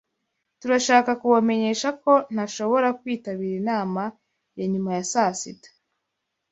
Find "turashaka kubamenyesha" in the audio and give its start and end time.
0.59-1.89